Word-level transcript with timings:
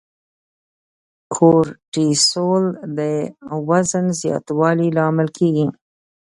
کورټیسول 1.33 2.63
د 2.97 2.99
وزن 3.69 4.05
زیاتوالي 4.21 4.89
لامل 4.97 5.27
کېږي. 5.37 5.67